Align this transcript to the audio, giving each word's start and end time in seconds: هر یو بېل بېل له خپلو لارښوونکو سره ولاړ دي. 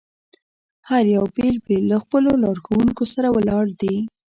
هر 0.89 1.03
یو 1.15 1.25
بېل 1.35 1.55
بېل 1.65 1.83
له 1.91 1.97
خپلو 2.03 2.31
لارښوونکو 2.43 3.03
سره 3.13 3.27
ولاړ 3.35 3.65
دي. 3.81 3.95